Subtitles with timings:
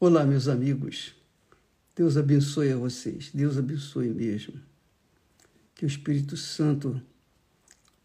[0.00, 1.12] Olá, meus amigos.
[1.96, 3.32] Deus abençoe a vocês.
[3.34, 4.54] Deus abençoe mesmo.
[5.74, 7.02] Que o Espírito Santo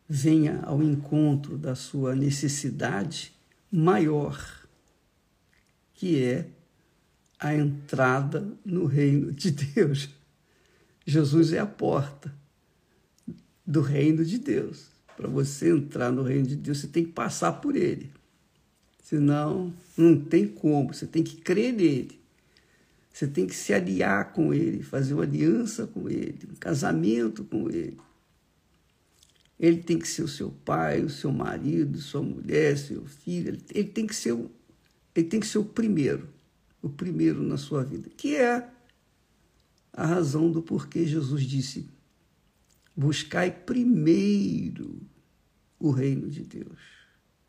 [0.09, 3.31] venha ao encontro da sua necessidade
[3.71, 4.67] maior,
[5.93, 6.47] que é
[7.39, 10.09] a entrada no reino de Deus.
[11.05, 12.33] Jesus é a porta
[13.63, 14.87] do reino de Deus.
[15.15, 18.09] Para você entrar no reino de Deus, você tem que passar por ele.
[19.03, 20.93] Senão, não tem como.
[20.93, 22.19] Você tem que crer nele.
[23.13, 27.69] Você tem que se aliar com ele, fazer uma aliança com ele, um casamento com
[27.69, 27.99] ele.
[29.59, 33.55] Ele tem que ser o seu pai, o seu marido, sua mulher, seu filho.
[33.71, 34.49] Ele tem que ser o,
[35.13, 36.27] ele tem que ser o primeiro,
[36.81, 38.67] o primeiro na sua vida, que é
[39.93, 41.87] a razão do porquê Jesus disse:
[42.95, 44.99] buscai primeiro
[45.79, 46.79] o reino de Deus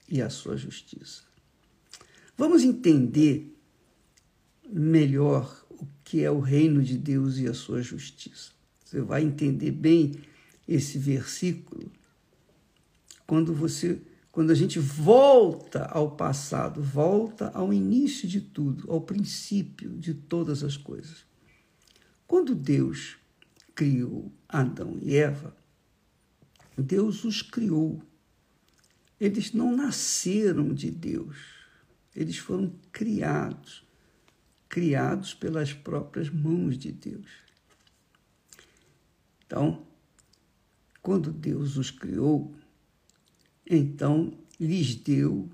[0.07, 1.34] e a sua justiça.
[2.37, 3.57] Vamos entender
[4.69, 8.53] melhor o que é o reino de Deus e a sua justiça.
[8.85, 10.17] Você vai entender bem
[10.67, 11.91] esse versículo
[13.27, 19.91] quando você quando a gente volta ao passado, volta ao início de tudo, ao princípio
[19.91, 21.25] de todas as coisas.
[22.27, 23.17] Quando Deus
[23.77, 25.57] criou Adão e Eva,
[26.77, 28.03] Deus os criou.
[29.21, 31.37] Eles não nasceram de Deus
[32.15, 33.85] eles foram criados,
[34.69, 37.31] criados pelas próprias mãos de Deus.
[39.47, 39.87] Então,
[41.03, 42.55] quando Deus os criou,
[43.69, 45.51] então lhes deu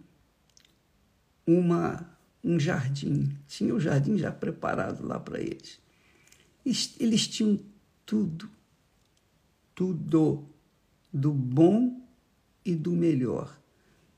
[1.46, 2.08] uma,
[2.42, 3.36] um jardim.
[3.48, 5.80] Tinha o jardim já preparado lá para eles.
[6.64, 7.58] Eles tinham
[8.06, 8.50] tudo,
[9.74, 10.44] tudo
[11.12, 12.06] do bom
[12.64, 13.59] e do melhor.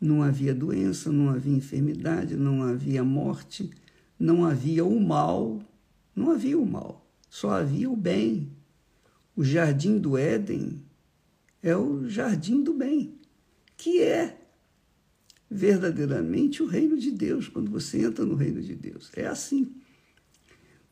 [0.02, 3.70] Não havia doença, não havia enfermidade, não havia morte,
[4.18, 5.62] não havia o mal,
[6.12, 8.50] não havia o mal, só havia o bem.
[9.36, 10.82] O jardim do Éden
[11.62, 13.14] é o jardim do bem,
[13.76, 14.40] que é
[15.48, 19.08] verdadeiramente o reino de Deus, quando você entra no reino de Deus.
[19.14, 19.72] É assim.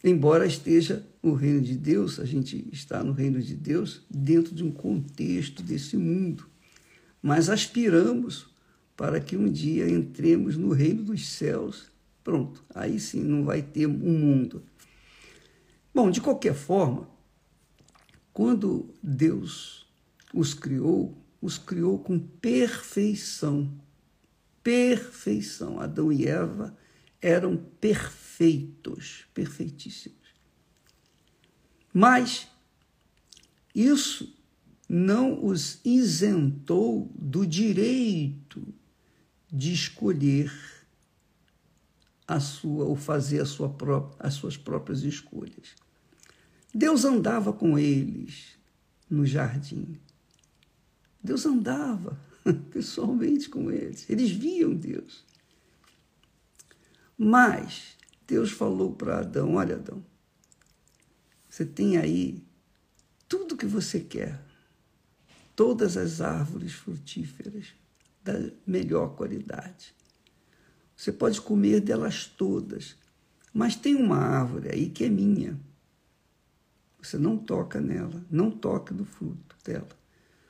[0.05, 4.63] Embora esteja o reino de Deus, a gente está no reino de Deus dentro de
[4.63, 6.47] um contexto desse mundo,
[7.21, 8.50] mas aspiramos
[9.01, 11.91] para que um dia entremos no reino dos céus.
[12.23, 14.63] Pronto, aí sim não vai ter um mundo.
[15.95, 17.09] Bom, de qualquer forma,
[18.31, 19.87] quando Deus
[20.35, 23.73] os criou, os criou com perfeição.
[24.63, 25.81] Perfeição.
[25.81, 26.77] Adão e Eva
[27.23, 30.29] eram perfeitos, perfeitíssimos.
[31.91, 32.49] Mas
[33.75, 34.31] isso
[34.87, 38.79] não os isentou do direito
[39.53, 40.53] de escolher
[42.27, 45.75] a sua ou fazer a sua própria, as suas próprias escolhas.
[46.73, 48.57] Deus andava com eles
[49.11, 49.99] no jardim.
[51.23, 52.19] Deus andava
[52.71, 54.09] pessoalmente com eles.
[54.09, 55.25] Eles viam Deus.
[57.19, 57.97] Mas
[58.27, 60.05] Deus falou para Adão: Olha, Adão,
[61.49, 62.43] você tem aí
[63.29, 64.41] tudo que você quer,
[65.57, 67.75] todas as árvores frutíferas,
[68.23, 68.33] da
[68.67, 69.95] melhor qualidade.
[70.97, 72.97] Você pode comer delas todas,
[73.55, 75.59] mas tem uma árvore aí que é minha.
[77.01, 79.89] Você não toca nela, não toque no fruto dela.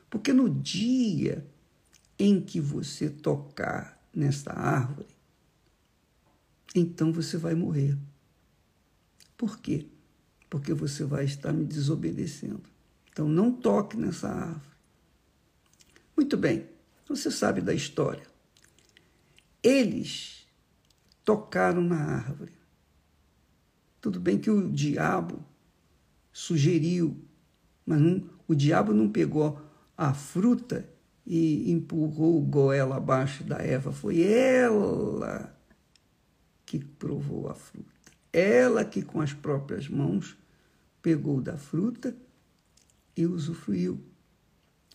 [0.08, 1.46] Porque no dia
[2.18, 5.06] em que você tocar nesta árvore,
[6.74, 7.96] então você vai morrer.
[9.36, 9.86] Por quê?
[10.50, 12.62] Porque você vai estar me desobedecendo.
[13.12, 14.70] Então não toque nessa árvore.
[16.16, 16.68] Muito bem.
[17.10, 18.22] Você sabe da história.
[19.60, 20.46] Eles
[21.24, 22.52] tocaram na árvore.
[24.00, 25.44] Tudo bem que o diabo
[26.32, 27.20] sugeriu,
[27.84, 29.60] mas não, o diabo não pegou
[29.96, 30.88] a fruta
[31.26, 33.90] e empurrou goela abaixo da Eva.
[33.90, 35.52] Foi ela
[36.64, 37.90] que provou a fruta.
[38.32, 40.38] Ela que com as próprias mãos
[41.02, 42.16] pegou da fruta
[43.16, 44.00] e usufruiu.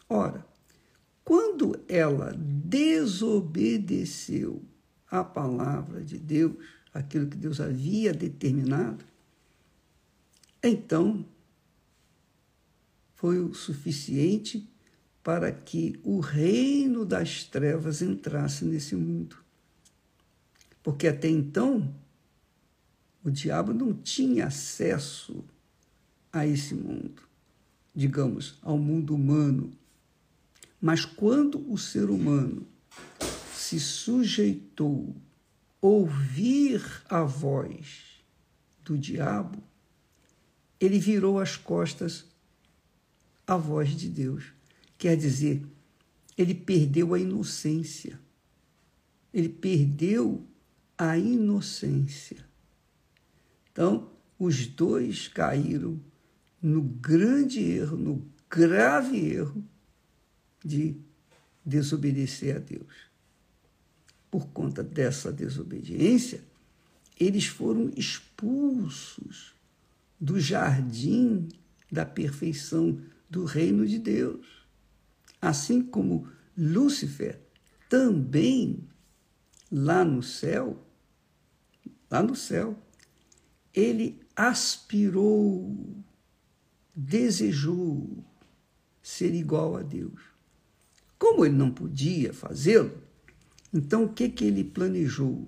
[0.08, 0.55] Ora,
[1.26, 4.64] quando ela desobedeceu
[5.10, 6.56] a palavra de Deus,
[6.94, 9.04] aquilo que Deus havia determinado,
[10.62, 11.26] então
[13.16, 14.70] foi o suficiente
[15.24, 19.38] para que o reino das trevas entrasse nesse mundo.
[20.84, 21.92] Porque até então,
[23.24, 25.44] o diabo não tinha acesso
[26.32, 27.24] a esse mundo,
[27.96, 29.72] digamos, ao mundo humano,
[30.82, 32.68] mas quando o ser humano
[33.54, 35.16] se sujeitou
[35.82, 38.24] a ouvir a voz
[38.84, 39.64] do diabo,
[40.80, 42.26] ele virou as costas
[43.48, 44.54] à voz de Deus.
[44.98, 45.66] Quer dizer,
[46.38, 48.20] ele perdeu a inocência.
[49.34, 50.46] Ele perdeu
[50.98, 52.46] a inocência.
[53.72, 56.00] Então, os dois caíram
[56.62, 59.64] no grande erro, no grave erro
[60.66, 60.98] de
[61.64, 63.10] desobedecer a Deus.
[64.32, 66.44] Por conta dessa desobediência,
[67.20, 69.54] eles foram expulsos
[70.20, 71.48] do jardim
[71.92, 74.46] da perfeição do reino de Deus.
[75.42, 76.28] Assim como
[76.58, 77.40] Lúcifer
[77.88, 78.84] também
[79.72, 80.84] lá no céu,
[82.10, 82.78] lá no céu,
[83.74, 86.04] ele aspirou,
[86.96, 88.26] desejou
[89.02, 90.35] ser igual a Deus.
[91.18, 92.92] Como ele não podia fazê-lo,
[93.74, 95.48] então o que, que ele planejou?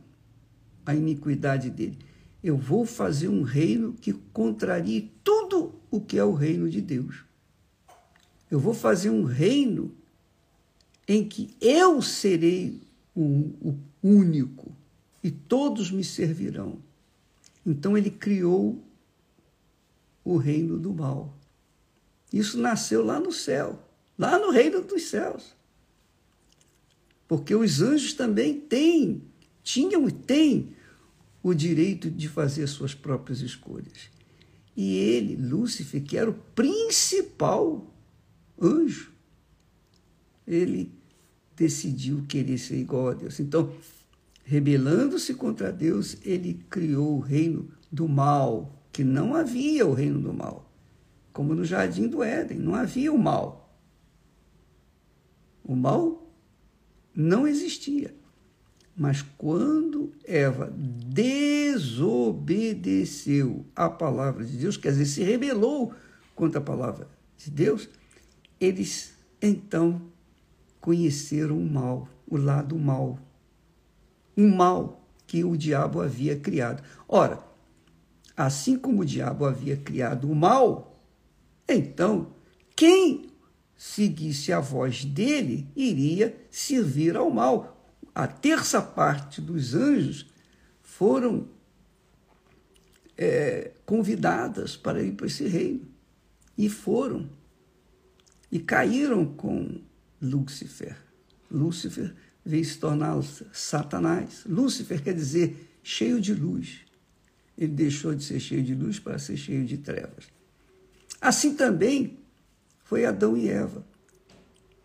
[0.86, 1.98] A iniquidade dele.
[2.42, 7.26] Eu vou fazer um reino que contrarie tudo o que é o reino de Deus.
[8.50, 9.94] Eu vou fazer um reino
[11.08, 12.82] em que eu serei
[13.16, 14.72] o, o único
[15.24, 16.78] e todos me servirão.
[17.66, 18.82] Então ele criou
[20.24, 21.34] o reino do mal.
[22.32, 23.87] Isso nasceu lá no céu,
[24.18, 25.56] lá no reino dos céus.
[27.28, 29.22] Porque os anjos também têm,
[29.62, 30.74] tinham e têm
[31.44, 34.10] o direito de fazer suas próprias escolhas.
[34.76, 37.94] E ele, Lúcifer, que era o principal
[38.62, 39.12] anjo,
[40.48, 40.92] ele
[41.56, 43.40] decidiu querer ser igual a Deus.
[43.40, 43.74] Então,
[44.44, 50.34] rebelando-se contra Deus, ele criou o reino do mal, que não havia o reino do
[50.34, 50.72] mal.
[51.34, 53.67] Como no jardim do Éden, não havia o mal.
[55.68, 56.28] O mal
[57.14, 58.16] não existia.
[58.96, 65.94] Mas quando Eva desobedeceu à palavra de Deus, quer dizer, se rebelou
[66.34, 67.88] contra a palavra de Deus,
[68.60, 70.02] eles então
[70.82, 73.20] conheceram o mal, o lado mal.
[74.36, 76.82] Um mal que o diabo havia criado.
[77.08, 77.40] Ora,
[78.36, 81.00] assim como o diabo havia criado o mal,
[81.68, 82.30] então
[82.76, 83.27] quem
[83.78, 87.92] seguisse a voz dele iria servir ao mal.
[88.14, 90.26] A terça parte dos anjos
[90.82, 91.48] foram
[93.16, 95.88] é, convidadas para ir para esse reino.
[96.58, 97.30] E foram.
[98.52, 99.80] E caíram com
[100.20, 100.98] Lúcifer.
[101.52, 103.22] Lúcifer veio se tornar
[103.54, 104.44] Satanás.
[104.48, 106.80] Lúcifer quer dizer cheio de luz.
[107.56, 110.26] Ele deixou de ser cheio de luz para ser cheio de trevas.
[111.22, 112.18] Assim também
[112.88, 113.86] foi Adão e Eva.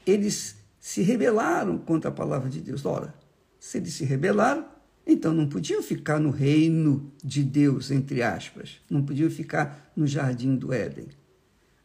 [0.07, 2.85] Eles se rebelaram contra a palavra de Deus.
[2.85, 3.15] Ora,
[3.59, 4.67] se eles se rebelaram,
[5.07, 8.81] então não podiam ficar no reino de Deus, entre aspas.
[8.91, 11.09] Não podiam ficar no jardim do Éden.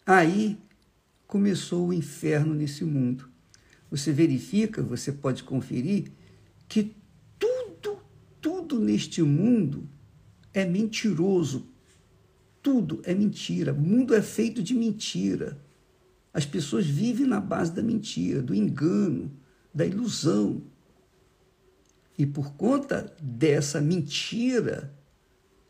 [0.06, 0.58] Aí
[1.28, 3.30] começou o inferno nesse mundo
[3.90, 6.12] você verifica, você pode conferir,
[6.68, 6.96] que
[7.40, 8.00] tudo,
[8.42, 9.88] tudo neste mundo
[10.54, 11.68] é mentiroso.
[12.62, 13.74] Tudo é mentira.
[13.74, 15.58] O mundo é feito de mentira.
[16.38, 19.32] As pessoas vivem na base da mentira, do engano,
[19.74, 20.62] da ilusão.
[22.16, 24.94] E por conta dessa mentira,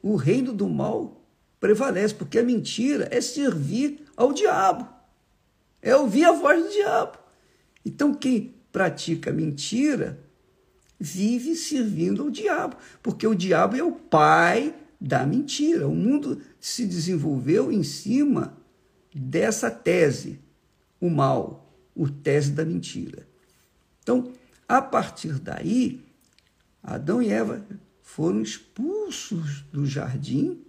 [0.01, 1.25] o reino do mal
[1.57, 4.85] prevalece, porque a mentira é servir ao diabo,
[5.81, 7.17] é ouvir a voz do diabo.
[7.85, 10.19] Então, quem pratica mentira
[10.99, 15.87] vive servindo ao diabo, porque o diabo é o pai da mentira.
[15.87, 18.57] O mundo se desenvolveu em cima
[19.15, 20.45] dessa tese,
[20.99, 23.27] o mal, o tese da mentira.
[24.01, 24.31] Então,
[24.67, 26.03] a partir daí,
[26.81, 27.65] Adão e Eva
[28.01, 30.61] foram expulsos do jardim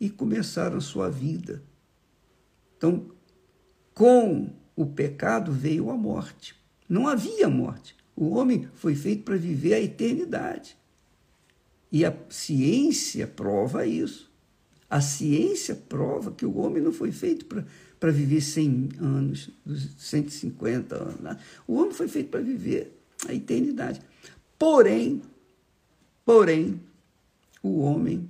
[0.00, 1.62] e começaram a sua vida.
[2.76, 3.10] Então,
[3.94, 6.54] com o pecado veio a morte.
[6.88, 7.96] Não havia morte.
[8.14, 10.76] O homem foi feito para viver a eternidade.
[11.90, 14.32] E a ciência prova isso.
[14.88, 17.66] A ciência prova que o homem não foi feito para
[18.00, 19.50] viver 100 anos,
[19.98, 21.36] 150 anos.
[21.66, 22.96] O homem foi feito para viver
[23.28, 24.00] a eternidade.
[24.58, 25.22] Porém,
[26.24, 26.80] porém,
[27.62, 28.28] o homem,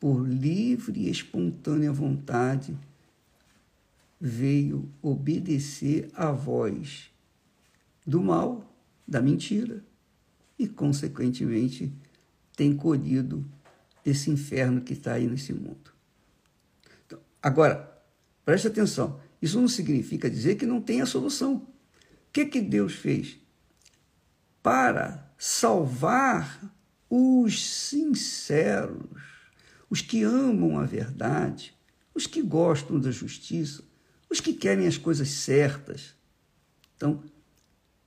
[0.00, 2.76] por livre e espontânea vontade,
[4.20, 7.10] veio obedecer à voz
[8.06, 8.70] do mal,
[9.06, 9.84] da mentira,
[10.58, 11.92] e, consequentemente,
[12.56, 13.44] tem colhido
[14.04, 15.93] esse inferno que está aí nesse mundo.
[17.44, 18.02] Agora,
[18.42, 21.56] preste atenção: isso não significa dizer que não tem a solução.
[21.56, 21.66] O
[22.32, 23.36] que, que Deus fez?
[24.62, 26.74] Para salvar
[27.10, 29.20] os sinceros,
[29.90, 31.76] os que amam a verdade,
[32.14, 33.84] os que gostam da justiça,
[34.30, 36.14] os que querem as coisas certas.
[36.96, 37.22] Então,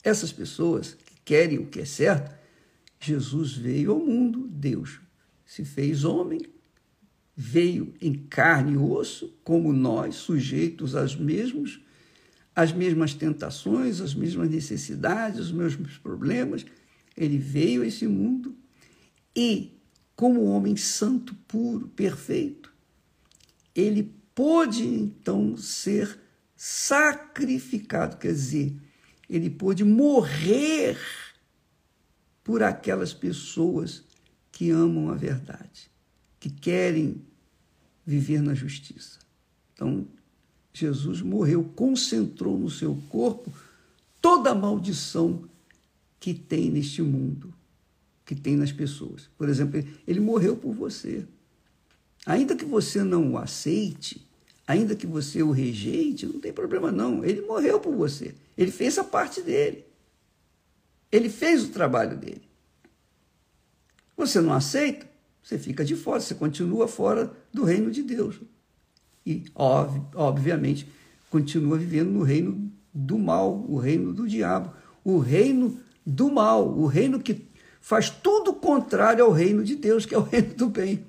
[0.04, 2.36] essas pessoas que querem o que é certo,
[3.00, 5.00] Jesus veio ao mundo, Deus
[5.46, 6.42] se fez homem,
[7.40, 11.80] veio em carne e osso, como nós, sujeitos aos mesmos,
[12.56, 16.66] às mesmas tentações, às mesmas necessidades, os mesmos problemas.
[17.16, 18.58] Ele veio a esse mundo
[19.36, 19.80] e,
[20.16, 22.74] como homem santo, puro, perfeito,
[23.76, 26.20] ele pôde então ser
[26.56, 28.76] sacrificado, quer dizer,
[29.30, 30.98] ele pôde morrer
[32.44, 34.04] por aquelas pessoas
[34.52, 35.92] que amam a verdade,
[36.40, 37.27] que querem
[38.08, 39.20] viver na justiça.
[39.74, 40.08] Então,
[40.74, 43.52] Jesus morreu, concentrou no seu corpo
[44.22, 45.44] toda a maldição
[46.18, 47.54] que tem neste mundo,
[48.26, 49.30] que tem nas pessoas.
[49.38, 51.28] Por exemplo, ele morreu por você.
[52.26, 54.26] Ainda que você não o aceite,
[54.66, 57.26] ainda que você o rejeite, não tem problema não.
[57.26, 58.34] Ele morreu por você.
[58.58, 59.86] Ele fez a parte dele.
[61.12, 62.48] Ele fez o trabalho dele.
[64.16, 65.07] Você não aceita,
[65.48, 68.36] você fica de fora, você continua fora do reino de Deus.
[69.26, 70.86] E, obviamente,
[71.30, 74.74] continua vivendo no reino do mal, o reino do diabo,
[75.06, 77.46] o reino do mal, o reino que
[77.80, 81.06] faz tudo contrário ao reino de Deus, que é o reino do bem.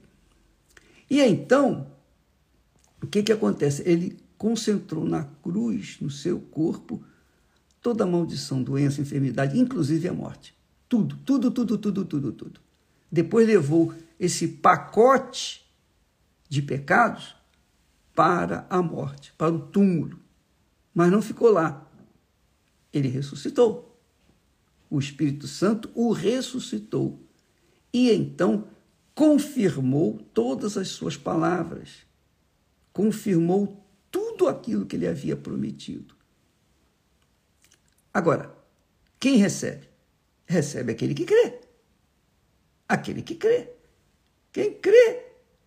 [1.10, 1.88] E então,
[3.02, 3.82] o que, que acontece?
[3.84, 7.02] Ele concentrou na cruz, no seu corpo,
[7.82, 10.54] toda a maldição, doença, enfermidade, inclusive a morte.
[10.88, 12.67] Tudo, tudo, tudo, tudo, tudo, tudo.
[13.10, 15.66] Depois levou esse pacote
[16.48, 17.34] de pecados
[18.14, 20.18] para a morte, para o túmulo.
[20.92, 21.86] Mas não ficou lá.
[22.92, 23.96] Ele ressuscitou.
[24.90, 27.22] O Espírito Santo o ressuscitou.
[27.92, 28.68] E então
[29.14, 32.06] confirmou todas as suas palavras.
[32.92, 36.14] Confirmou tudo aquilo que ele havia prometido.
[38.12, 38.54] Agora,
[39.20, 39.88] quem recebe?
[40.46, 41.57] Recebe aquele que crê
[42.88, 43.68] aquele que crê.
[44.52, 45.26] Quem crê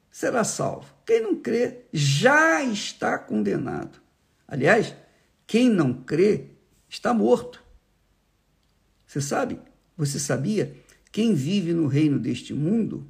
[0.10, 0.94] será salvo.
[1.06, 4.02] Quem não crê já está condenado.
[4.48, 4.96] Aliás,
[5.46, 6.48] quem não crê
[6.90, 7.64] está morto.
[9.06, 9.60] Você sabe?
[9.96, 10.76] Você sabia?
[11.12, 13.08] Quem vive no reino deste mundo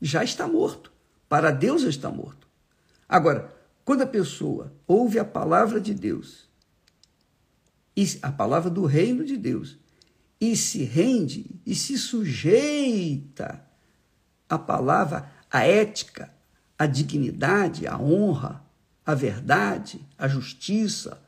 [0.00, 0.92] já está morto.
[1.28, 2.46] Para Deus já está morto.
[3.08, 6.48] Agora, quando a pessoa ouve a palavra de Deus,
[8.22, 9.78] a palavra do reino de Deus,
[10.40, 13.64] e se rende e se sujeita
[14.48, 16.32] à palavra, à ética,
[16.78, 18.64] à dignidade, à honra,
[19.06, 21.22] à verdade, à justiça,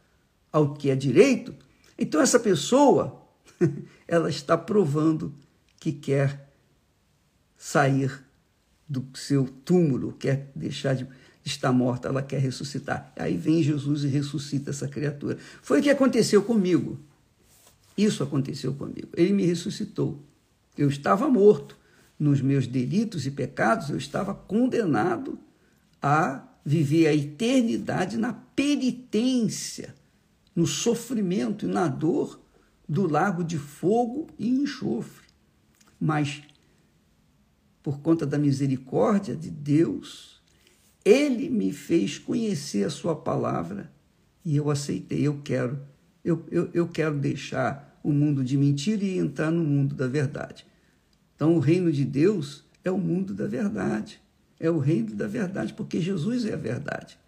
[0.52, 1.54] ao que é direito,
[1.98, 3.22] então essa pessoa
[4.06, 5.34] ela está provando
[5.78, 6.50] que quer
[7.56, 8.24] sair
[8.88, 11.08] do seu túmulo, quer deixar de
[11.44, 13.12] estar morta, ela quer ressuscitar.
[13.16, 15.38] Aí vem Jesus e ressuscita essa criatura.
[15.62, 16.98] Foi o que aconteceu comigo.
[17.96, 19.08] Isso aconteceu comigo.
[19.16, 20.22] Ele me ressuscitou.
[20.76, 21.76] Eu estava morto
[22.18, 25.38] nos meus delitos e pecados, eu estava condenado
[26.00, 29.94] a viver a eternidade na penitência,
[30.54, 32.40] no sofrimento e na dor
[32.88, 35.26] do lago de fogo e enxofre.
[36.00, 36.42] Mas,
[37.82, 40.42] por conta da misericórdia de Deus,
[41.04, 43.92] Ele me fez conhecer a Sua palavra
[44.44, 45.26] e eu aceitei.
[45.26, 45.78] Eu quero,
[46.24, 50.64] eu, eu, eu quero deixar o mundo de mentira e entrar no mundo da verdade.
[51.34, 54.22] Então, o reino de Deus é o mundo da verdade.
[54.60, 57.18] É o reino da verdade, porque Jesus é a verdade.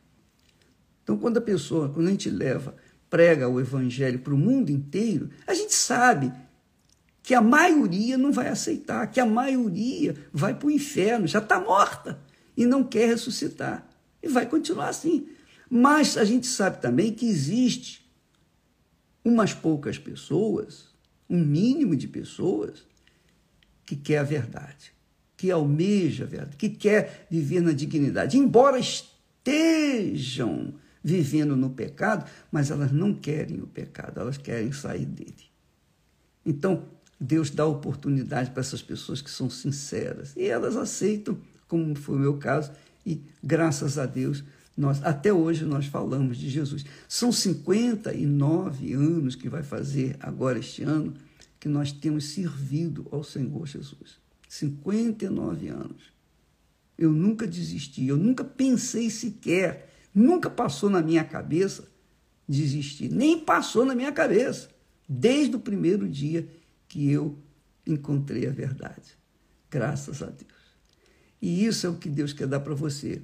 [1.03, 2.77] Então, quando a pessoa, quando a gente leva,
[3.11, 6.33] prega o evangelho para o mundo inteiro, a gente sabe
[7.25, 11.61] que a maioria não vai aceitar, que a maioria vai para o inferno, já está
[11.61, 12.21] morta
[12.57, 13.85] e não quer ressuscitar.
[14.23, 15.27] E vai continuar assim.
[15.69, 18.08] Mas a gente sabe também que existe
[19.29, 20.89] umas poucas pessoas,
[21.29, 22.87] um mínimo de pessoas,
[23.85, 24.93] que quer a verdade,
[25.37, 32.71] que almeja a verdade, que quer viver na dignidade, embora estejam vivendo no pecado, mas
[32.71, 35.49] elas não querem o pecado, elas querem sair dele.
[36.45, 36.85] Então,
[37.21, 42.21] Deus dá oportunidade para essas pessoas que são sinceras e elas aceitam, como foi o
[42.21, 42.73] meu caso,
[43.05, 44.45] e graças a Deus
[44.79, 46.85] nós, até hoje nós falamos de Jesus.
[47.09, 51.15] São 59 anos que vai fazer agora este ano
[51.59, 54.21] que nós temos servido ao Senhor Jesus.
[54.49, 56.13] 59 anos.
[56.97, 61.89] Eu nunca desisti, eu nunca pensei sequer, nunca passou na minha cabeça
[62.49, 64.71] desistir, nem passou na minha cabeça,
[65.09, 66.49] desde o primeiro dia
[66.87, 67.37] que eu
[67.85, 69.19] encontrei a verdade.
[69.69, 70.47] Graças a Deus.
[71.43, 73.21] E isso é o que Deus quer dar para você.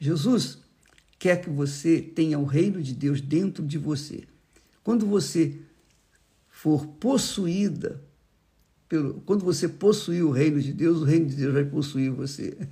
[0.00, 0.65] Jesus
[1.18, 4.24] quer que você tenha o reino de Deus dentro de você.
[4.82, 5.56] Quando você
[6.48, 8.02] for possuída
[8.88, 12.56] pelo, quando você possuir o reino de Deus, o reino de Deus vai possuir você.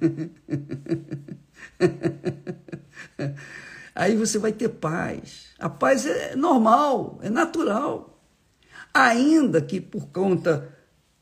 [3.94, 5.46] Aí você vai ter paz.
[5.58, 8.22] A paz é normal, é natural.
[8.92, 10.72] Ainda que por conta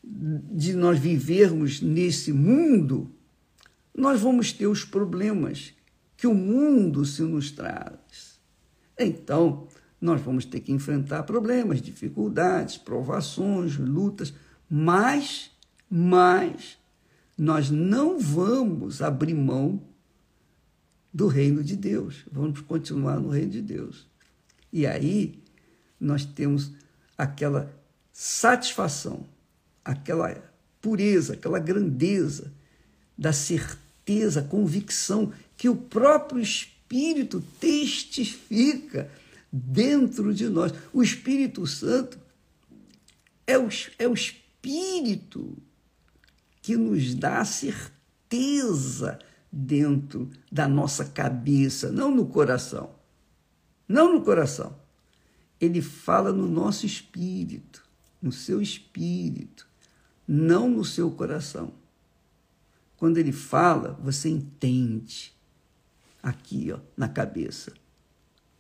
[0.03, 3.11] de nós vivermos nesse mundo,
[3.95, 5.75] nós vamos ter os problemas
[6.23, 8.39] que o mundo se nos traz.
[8.97, 9.67] Então,
[10.01, 14.33] nós vamos ter que enfrentar problemas, dificuldades, provações, lutas,
[14.71, 15.51] mas,
[15.91, 16.79] mas
[17.37, 19.83] nós não vamos abrir mão
[21.13, 22.25] do reino de Deus.
[22.31, 24.09] Vamos continuar no reino de Deus.
[24.73, 25.43] E aí
[25.99, 26.71] nós temos
[27.19, 27.69] aquela
[28.13, 29.27] satisfação,
[29.85, 30.41] aquela
[30.81, 32.53] pureza, aquela grandeza
[33.19, 39.09] da certeza, convicção que o próprio Espírito testifica
[39.53, 40.73] dentro de nós.
[40.93, 42.19] O Espírito Santo
[43.47, 45.57] é o, é o Espírito
[46.61, 49.21] que nos dá certeza
[49.53, 52.91] dentro da nossa cabeça, não no coração.
[53.87, 54.77] Não no coração.
[55.61, 57.85] Ele fala no nosso espírito,
[58.21, 59.65] no seu espírito,
[60.27, 61.73] não no seu coração.
[62.97, 65.41] Quando ele fala, você entende
[66.23, 67.73] aqui, ó, na cabeça,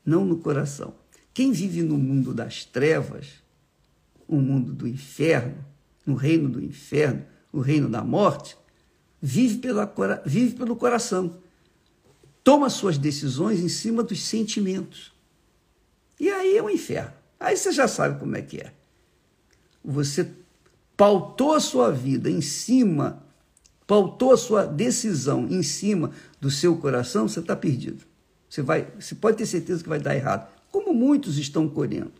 [0.04, 0.94] não no coração.
[1.32, 3.42] Quem vive no mundo das trevas,
[4.26, 5.64] o mundo do inferno,
[6.04, 8.56] no reino do inferno, o reino da morte,
[9.20, 9.92] vive, pela,
[10.26, 11.38] vive pelo coração.
[12.42, 15.12] Toma suas decisões em cima dos sentimentos.
[16.18, 17.12] E aí é um inferno.
[17.38, 18.72] Aí você já sabe como é que é.
[19.84, 20.30] Você
[20.96, 23.24] pautou a sua vida em cima,
[23.86, 26.10] pautou a sua decisão em cima
[26.40, 28.04] do seu coração, você está perdido.
[28.48, 30.50] Você, vai, você pode ter certeza que vai dar errado.
[30.70, 32.12] Como muitos estão colhendo.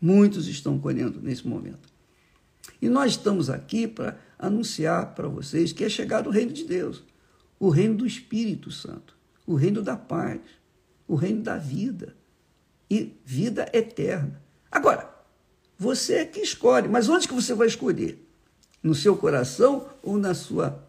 [0.00, 1.88] Muitos estão colhendo nesse momento.
[2.80, 7.02] E nós estamos aqui para anunciar para vocês que é chegado o reino de Deus,
[7.58, 10.40] o reino do Espírito Santo, o reino da paz,
[11.06, 12.14] o reino da vida
[12.88, 14.40] e vida eterna.
[14.70, 15.12] Agora,
[15.76, 18.24] você é que escolhe, mas onde que você vai escolher?
[18.82, 20.87] No seu coração ou na sua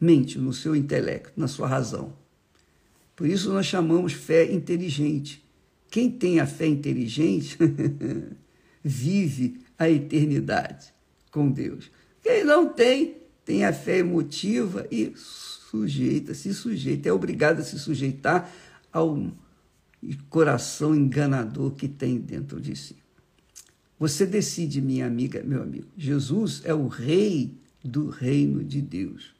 [0.00, 2.12] mente, no seu intelecto, na sua razão?
[3.14, 5.44] Por isso nós chamamos fé inteligente.
[5.90, 7.58] Quem tem a fé inteligente
[8.82, 10.94] vive a eternidade
[11.30, 11.90] com Deus.
[12.22, 17.78] Quem não tem, tem a fé emotiva e sujeita, se sujeita, é obrigado a se
[17.78, 18.50] sujeitar
[18.92, 19.30] ao
[20.28, 22.96] coração enganador que tem dentro de si.
[23.98, 25.88] Você decide, minha amiga, meu amigo.
[25.96, 29.34] Jesus é o rei do reino de Deus.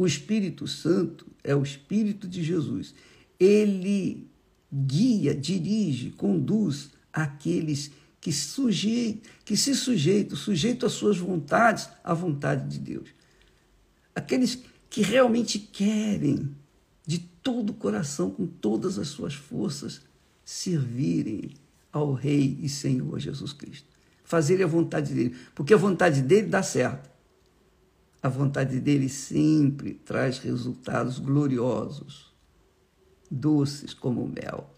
[0.00, 2.94] O Espírito Santo é o Espírito de Jesus.
[3.38, 4.26] Ele
[4.72, 12.66] guia, dirige, conduz aqueles que, suje, que se sujeitam, sujeitam as suas vontades à vontade
[12.66, 13.10] de Deus.
[14.14, 16.50] Aqueles que realmente querem,
[17.06, 20.00] de todo o coração, com todas as suas forças,
[20.42, 21.50] servirem
[21.92, 23.86] ao Rei e Senhor Jesus Cristo.
[24.24, 27.10] Fazerem a vontade dele, porque a vontade dele dá certo.
[28.22, 32.34] A vontade dele sempre traz resultados gloriosos,
[33.30, 34.74] doces como mel.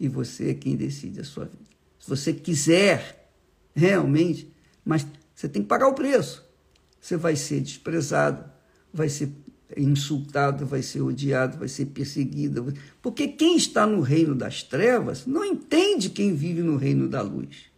[0.00, 3.30] E você é quem decide a sua vida se você quiser
[3.72, 4.52] realmente,
[4.84, 6.44] mas você tem que pagar o preço.
[7.00, 8.44] Você vai ser desprezado,
[8.92, 9.30] vai ser
[9.76, 12.74] insultado, vai ser odiado, vai ser perseguido.
[13.00, 17.70] Porque quem está no reino das trevas não entende quem vive no reino da luz.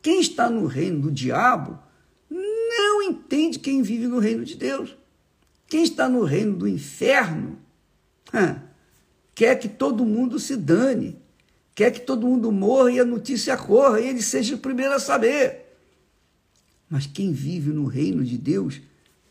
[0.00, 1.78] Quem está no reino do diabo
[2.80, 4.96] não entende quem vive no reino de Deus.
[5.66, 7.58] Quem está no reino do inferno
[9.34, 11.16] quer que todo mundo se dane,
[11.74, 14.98] quer que todo mundo morra e a notícia corra e ele seja o primeiro a
[14.98, 15.76] saber.
[16.88, 18.80] Mas quem vive no reino de Deus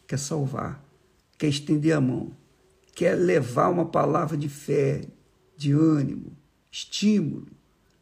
[0.08, 0.84] quer salvar,
[1.38, 2.32] quer estender a mão,
[2.96, 5.04] quer levar uma palavra de fé,
[5.58, 6.32] de ânimo,
[6.72, 7.48] estímulo,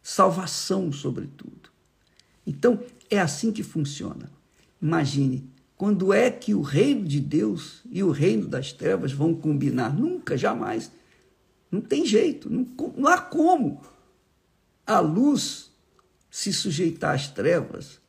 [0.02, 1.70] salvação, sobretudo.
[2.46, 2.80] Então,
[3.10, 4.32] é assim que funciona.
[4.82, 9.94] Imagine, quando é que o reino de Deus e o reino das trevas vão combinar?
[9.94, 10.92] Nunca, jamais.
[11.72, 13.82] Não tem jeito, não, não há como
[14.86, 15.70] a luz
[16.32, 18.00] se sujeitar às trevas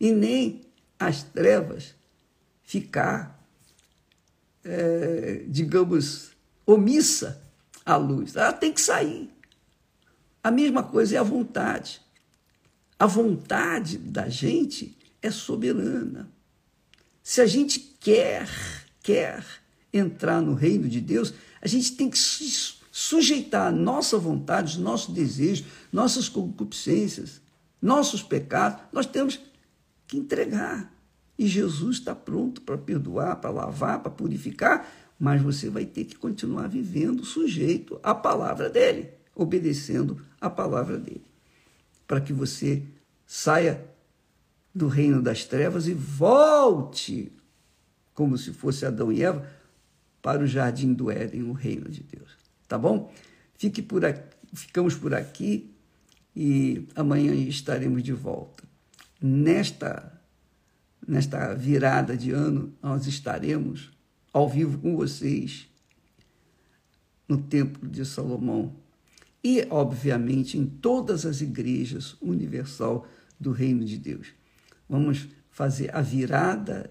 [0.00, 0.62] e nem
[0.98, 1.94] as trevas
[2.62, 3.46] ficar,
[4.64, 6.30] é, digamos,
[6.66, 7.42] omissa
[7.84, 8.34] à luz.
[8.34, 9.30] Ela tem que sair.
[10.42, 12.00] A mesma coisa é a vontade.
[12.98, 16.30] A vontade da gente é soberana.
[17.22, 18.46] Se a gente quer,
[19.02, 19.42] quer
[19.90, 21.32] entrar no reino de Deus,
[21.62, 22.18] a gente tem que
[22.92, 27.40] sujeitar a nossa vontade, os nossos desejos, nossas concupiscências,
[27.80, 29.40] nossos pecados, nós temos
[30.06, 30.92] que entregar.
[31.38, 34.86] E Jesus está pronto para perdoar, para lavar, para purificar,
[35.18, 41.24] mas você vai ter que continuar vivendo sujeito à palavra dele, obedecendo à palavra dele,
[42.06, 42.82] para que você
[43.26, 43.93] saia
[44.74, 47.32] do reino das trevas e volte,
[48.12, 49.48] como se fosse Adão e Eva,
[50.20, 52.30] para o jardim do Éden, o reino de Deus.
[52.66, 53.12] Tá bom?
[53.56, 55.70] Fique por aqui, ficamos por aqui
[56.34, 58.64] e amanhã estaremos de volta.
[59.20, 60.10] Nesta
[61.06, 63.90] nesta virada de ano, nós estaremos
[64.32, 65.68] ao vivo com vocês
[67.28, 68.74] no Templo de Salomão
[69.42, 73.06] e, obviamente, em todas as igrejas universal
[73.38, 74.28] do Reino de Deus.
[74.94, 76.88] Vamos fazer a virada,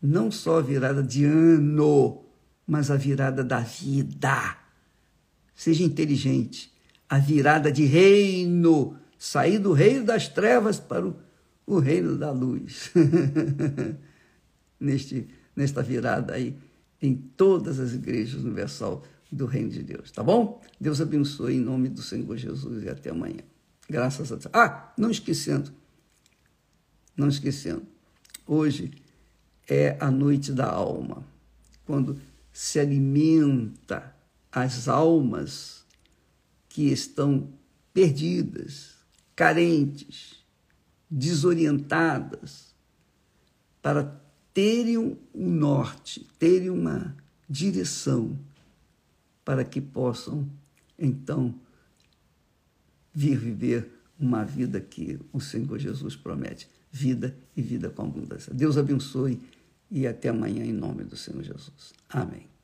[0.00, 2.24] não só a virada de ano,
[2.66, 4.56] mas a virada da vida.
[5.54, 6.72] Seja inteligente.
[7.06, 8.96] A virada de reino.
[9.18, 11.16] Sair do reino das trevas para o,
[11.66, 12.90] o reino da luz.
[14.80, 16.56] Neste, nesta virada aí,
[17.02, 20.10] em todas as igrejas universal do reino de Deus.
[20.12, 20.62] Tá bom?
[20.80, 23.42] Deus abençoe em nome do Senhor Jesus e até amanhã.
[23.90, 24.48] Graças a Deus.
[24.54, 25.70] Ah, não esquecendo
[27.18, 27.82] não esquecendo,
[28.46, 28.92] hoje
[29.68, 31.26] é a noite da alma,
[31.84, 32.18] quando
[32.52, 34.14] se alimenta
[34.52, 35.84] as almas
[36.68, 37.52] que estão
[37.92, 38.94] perdidas,
[39.34, 40.44] carentes,
[41.10, 42.72] desorientadas,
[43.82, 44.20] para
[44.54, 44.96] terem
[45.34, 47.16] um norte, terem uma
[47.50, 48.38] direção,
[49.44, 50.48] para que possam,
[50.96, 51.54] então,
[53.12, 58.52] vir viver uma vida que o Senhor Jesus promete vida e vida com abundância.
[58.52, 59.40] Deus abençoe
[59.90, 61.92] e até amanhã em nome do Senhor Jesus.
[62.08, 62.57] Amém.